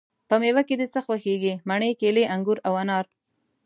په 0.29 0.35
میوه 0.41 0.61
کی 0.67 0.75
د 0.77 0.83
څه 0.93 0.99
خوښیږی؟ 1.05 1.53
مڼې، 1.69 1.91
کیلې، 2.01 2.23
انګور 2.33 2.57
او 2.67 2.73
انار 2.81 3.05